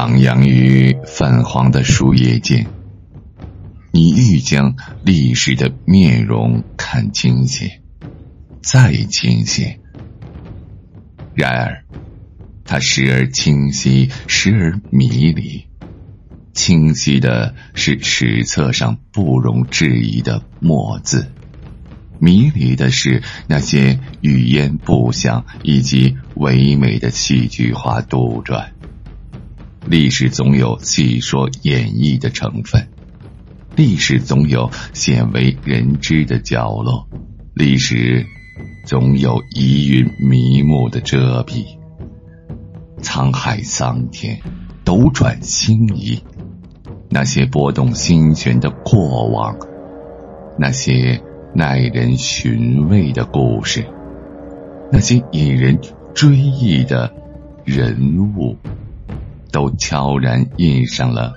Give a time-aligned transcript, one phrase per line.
[0.00, 2.66] 徜徉于泛黄的树叶间，
[3.92, 4.74] 你欲将
[5.04, 7.82] 历史的面容看清些，
[8.62, 9.78] 再清些。
[11.34, 11.84] 然而，
[12.64, 15.66] 它时而清晰，时而迷离。
[16.54, 21.30] 清晰的是史册上不容置疑的墨字，
[22.18, 28.70] 迷离的是那些语言不详以及唯美的戏剧化杜撰。
[29.90, 32.86] 历史总有戏说演绎的成分，
[33.74, 37.08] 历史总有鲜为人知的角落，
[37.54, 38.24] 历史
[38.86, 41.64] 总有疑云迷雾的遮蔽。
[43.02, 44.38] 沧海桑田，
[44.84, 46.20] 斗转星移，
[47.08, 49.56] 那些波动心弦的过往，
[50.56, 51.20] 那些
[51.52, 53.84] 耐人寻味的故事，
[54.92, 55.80] 那些引人
[56.14, 57.12] 追忆的
[57.64, 58.56] 人物。
[59.52, 61.34] 都悄然印上了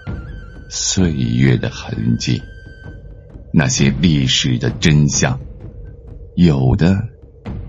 [0.69, 2.41] 岁月的痕迹。
[3.51, 5.39] 那些历史的真相，
[6.35, 7.09] 有的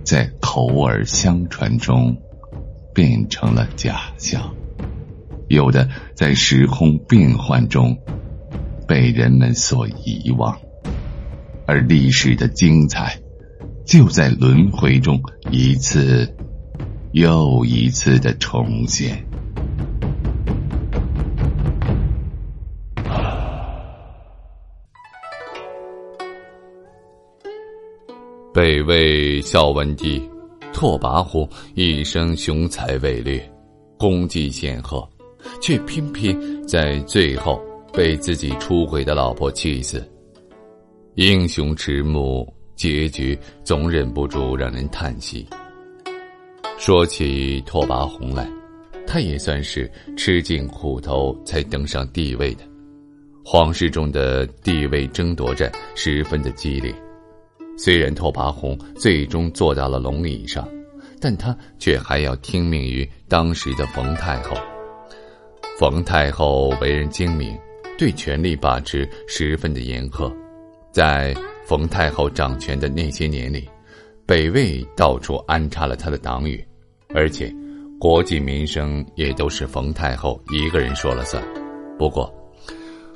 [0.02, 2.16] 在口耳相传中
[2.94, 4.54] 变成了假象，
[5.48, 7.98] 有的在时空变幻中
[8.88, 10.58] 被人们所遗忘，
[11.66, 13.20] 而历史的精彩
[13.84, 16.34] 就在轮回中一次
[17.12, 19.26] 又一次的重现。
[28.54, 30.22] 北魏孝文帝
[30.72, 33.52] 拓跋宏一生雄才伟略，
[33.98, 35.04] 功绩显赫，
[35.60, 37.60] 却偏偏在最后
[37.92, 40.08] 被自己出轨的老婆气死。
[41.16, 42.46] 英雄迟暮，
[42.76, 45.44] 结局总忍不住让人叹息。
[46.78, 48.48] 说起拓跋宏来，
[49.04, 52.62] 他也算是吃尽苦头才登上帝位的。
[53.44, 56.94] 皇室中的地位争夺战十分的激烈。
[57.76, 60.68] 虽然拓跋宏最终坐到了龙椅上，
[61.20, 64.56] 但他却还要听命于当时的冯太后。
[65.78, 67.58] 冯太后为人精明，
[67.98, 70.32] 对权力把持十分的严苛。
[70.92, 71.34] 在
[71.66, 73.68] 冯太后掌权的那些年里，
[74.24, 76.64] 北魏到处安插了他的党羽，
[77.12, 77.52] 而且
[77.98, 81.42] 国计民生也都是冯太后一个人说了算。
[81.98, 82.32] 不过，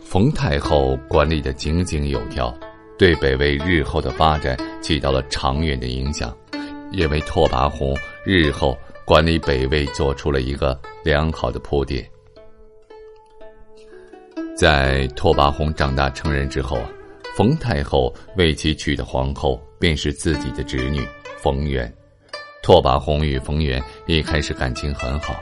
[0.02, 2.52] 冯太后管理的井井有条。
[2.98, 6.36] 对北魏日后的发展起到了长远的影响，
[6.91, 12.04] 也为拓跋宏日后管理北魏做出了一个良好的铺垫。
[14.56, 16.82] 在拓跋宏长大成人之后，
[17.37, 21.06] 冯太后为其娶的皇后便是自己的侄女
[21.37, 21.91] 冯媛。
[22.64, 25.37] 拓跋宏与冯媛一开始感情很好，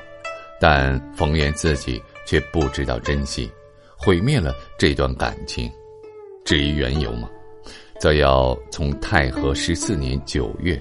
[0.60, 3.50] 但冯媛自己却不知道珍惜，
[3.96, 5.72] 毁灭了这段感情。
[6.44, 7.30] 至于缘由吗？
[7.98, 10.80] 则要从太和十四年九月，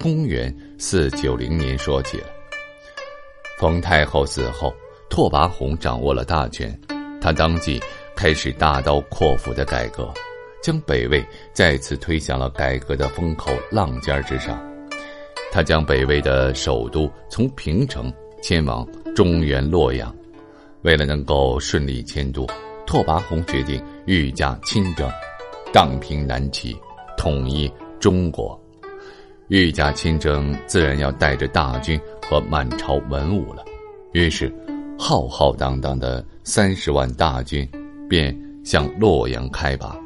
[0.00, 2.26] 公元四九零年说起了。
[3.58, 4.74] 冯太后死后，
[5.08, 6.76] 拓跋宏掌握了大权，
[7.20, 7.80] 他当即
[8.16, 10.12] 开始大刀阔斧的改革，
[10.62, 14.60] 将北魏再次推向了改革的风口浪尖之上。
[15.52, 20.12] 他将北魏的首都从平城迁往中原洛阳，
[20.82, 22.44] 为了能够顺利迁都，
[22.86, 25.08] 拓跋宏决定御驾亲征。
[25.74, 26.80] 荡平南齐，
[27.16, 27.68] 统一
[27.98, 28.56] 中国，
[29.48, 33.64] 御驾亲征自然要带着大军和满朝文武了。
[34.12, 34.54] 于是，
[34.96, 37.68] 浩浩荡荡的三十万大军
[38.08, 38.32] 便
[38.64, 39.98] 向洛阳开拔。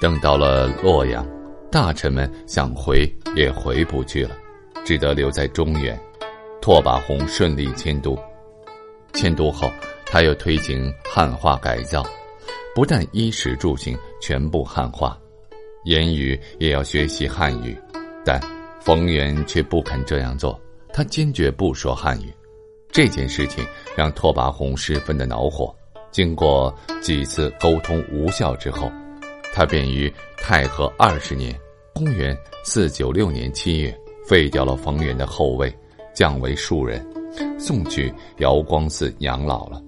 [0.00, 1.28] 等到了洛阳，
[1.70, 4.34] 大臣们想回也回不去了，
[4.86, 5.94] 只得留在中原。
[6.62, 8.18] 拓跋宏顺利迁都，
[9.12, 9.70] 迁都后，
[10.06, 12.02] 他又推行汉化改造。
[12.76, 15.18] 不但衣食住行全部汉化，
[15.86, 17.74] 言语也要学习汉语，
[18.22, 18.38] 但
[18.82, 20.60] 冯源却不肯这样做。
[20.92, 22.30] 他坚决不说汉语，
[22.92, 23.64] 这件事情
[23.96, 25.74] 让拓跋宏十分的恼火。
[26.10, 26.70] 经过
[27.00, 28.92] 几次沟通无效之后，
[29.54, 31.58] 他便于太和二十年
[31.96, 35.74] （公元四九六年七月）废掉了冯源的后位，
[36.14, 37.02] 降为庶人，
[37.58, 39.82] 送去瑶光寺养老了。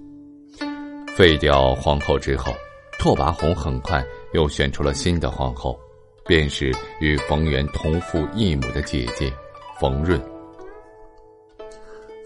[1.15, 2.51] 废掉皇后之后。
[2.99, 5.79] 拓跋宏很快又选出了新的皇后，
[6.27, 6.69] 便是
[6.99, 9.31] 与冯源同父异母的姐姐
[9.79, 10.21] 冯润。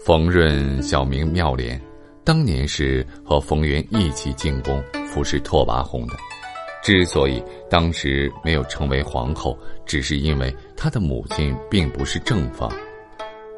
[0.04, 1.80] 冯润小名妙莲，
[2.24, 6.14] 当年是和冯源一起进宫服侍拓跋宏的。
[6.82, 9.56] 之所以当时没有成为皇后，
[9.86, 12.68] 只是因为她的母亲并不是正房。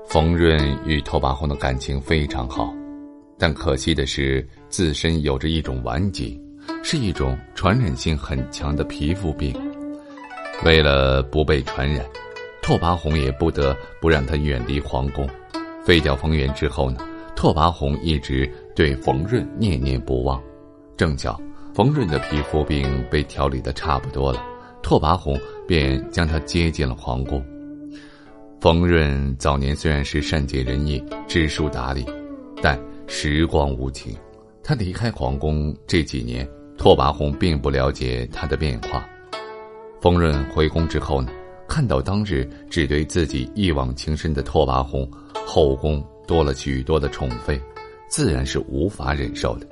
[0.06, 2.72] 冯润与拓跋宏的感情非常好，
[3.38, 6.40] 但可惜的是，自身有着一种顽疾，
[6.88, 9.52] 是一种传染性很强的皮肤病。
[10.64, 12.06] 为了不被传染，
[12.62, 15.28] 拓跋宏也不得不让他远离皇宫。
[15.84, 17.04] 废掉冯源之后呢，
[17.34, 20.40] 拓跋宏一直对冯润念念不忘。
[20.96, 21.36] 正巧
[21.74, 24.40] 冯润的皮肤病被调理的差不多了，
[24.80, 25.36] 拓跋宏
[25.66, 27.44] 便将他接进了皇宫。
[28.60, 32.06] 冯润早年虽然是善解人意、知书达理，
[32.62, 34.16] 但时光无情，
[34.62, 36.48] 他离开皇宫这几年，
[36.86, 39.04] 拓跋宏并不了解他的变化。
[40.00, 41.32] 冯润回宫之后呢，
[41.66, 45.10] 看到当日只对自己一往情深的拓跋宏
[45.44, 47.60] 后宫多了许多的宠妃，
[48.08, 49.66] 自然是无法忍受的。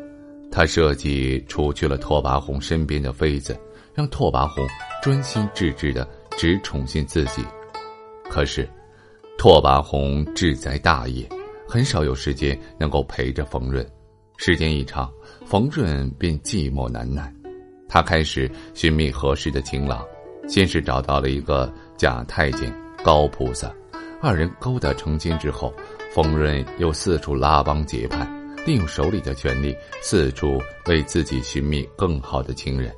[0.50, 3.56] 他设计除去了拓跋宏身边的妃子，
[3.94, 4.66] 让拓跋宏
[5.00, 6.04] 专心致志的
[6.36, 7.44] 只宠幸自己。
[8.28, 8.68] 可是，
[9.38, 11.24] 拓跋宏志在大业。
[11.68, 13.88] 很少有时间能够陪着冯润，
[14.36, 15.08] 时间一长，
[15.46, 17.32] 冯润便寂寞难耐。
[17.88, 20.04] 他开始寻觅合适的情郎，
[20.48, 22.72] 先是找到了一个假太监
[23.04, 23.72] 高菩萨，
[24.20, 25.72] 二人勾搭成亲之后，
[26.12, 28.26] 冯润又四处拉帮结派，
[28.66, 32.92] 利用手里的权力四处为自己寻觅更好的情人。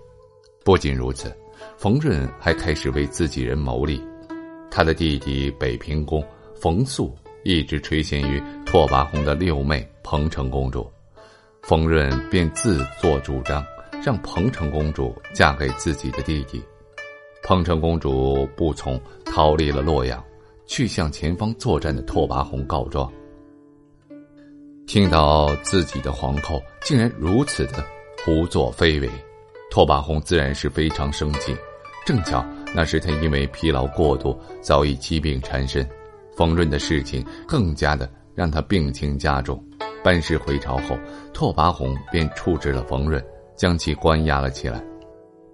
[0.65, 1.37] 不仅如此，
[1.77, 4.01] 冯润还开始为自己人谋利。
[4.71, 6.25] 他的弟弟北平公
[6.61, 7.15] 冯素。
[7.49, 10.91] 一直垂涎于拓跋宏的六妹彭城公主，
[11.67, 13.67] 冯润便自作主张
[14.01, 16.63] 让彭城公主嫁给自己的弟弟。
[17.43, 20.23] 彭城公主不从，逃离了洛阳，
[20.65, 23.13] 去向前方作战的拓跋宏告状。
[24.87, 27.85] 听到自己的皇后竟然如此的
[28.25, 29.11] 胡作非为，
[29.69, 31.53] 拓跋宏自然是非常生气。
[32.05, 35.85] 正巧那时他因为疲劳过度，早已疾病缠身。
[36.37, 39.61] 冯润的事情更加的让他病情加重，
[40.07, 40.97] 班师回朝后，
[41.35, 43.21] 拓跋宏便处置了冯润，
[43.57, 44.81] 将其关押了起来。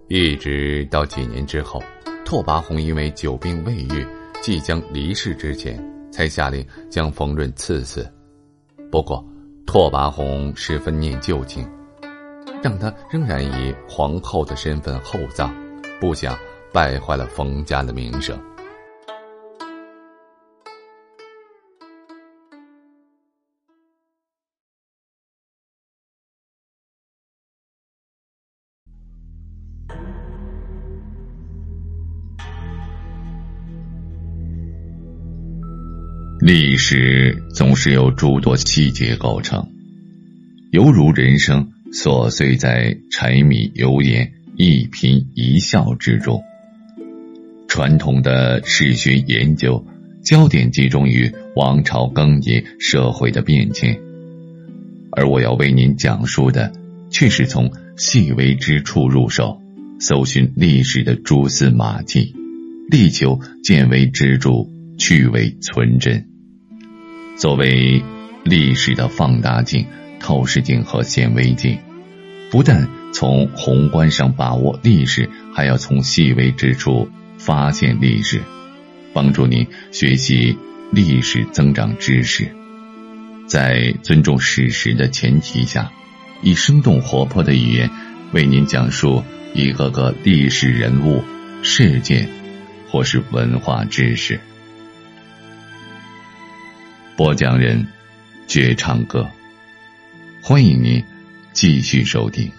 [0.09, 1.83] 一直到几年之后，
[2.23, 4.07] 拓跋宏因为久病未愈，
[4.43, 5.83] 即将离世之前，
[6.13, 8.07] 才下令将冯润赐死。
[8.91, 9.25] 不过，
[9.65, 11.67] 拓跋宏十分念旧情，
[12.63, 15.51] 让他仍然以皇后的身份厚葬，
[15.99, 16.39] 不想
[16.75, 18.39] 败坏了冯家的名声。
[36.45, 39.65] 历史总是由诸多细节构成，
[40.73, 46.43] 犹如人生琐碎在柴米油盐一颦一笑之中。
[47.69, 49.87] 传统的史学研究
[50.25, 53.97] 焦点集中于王朝更迭、社会的变迁，
[55.13, 56.73] 而我要为您讲述的，
[57.09, 59.63] 却是从细微之处入手，
[60.01, 62.35] 搜寻历史的蛛丝马迹，
[62.91, 64.67] 力求见微知著，
[64.99, 66.31] 去伪存真。
[67.43, 68.01] 作为
[68.45, 69.85] 历史的放大镜、
[70.21, 71.77] 透视镜和显微镜，
[72.53, 78.41] 不但从宏观上把握历史，还要从细微之处发现历史，
[79.13, 80.57] 帮助您学习
[80.93, 82.49] 历史、增长知识。
[83.49, 85.91] 在尊重史实的前提下，
[86.43, 87.91] 以生动活泼的语言
[88.31, 89.21] 为您讲述
[89.53, 91.25] 一个个历史人物、
[91.65, 92.29] 事件
[92.89, 94.39] 或是文化知识。
[97.17, 97.87] 播讲人，
[98.47, 99.29] 绝唱歌。
[100.41, 101.03] 欢迎您
[101.53, 102.51] 继续收听。